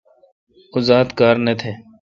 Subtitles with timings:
[0.73, 1.65] اوزات کار نہ تھ۔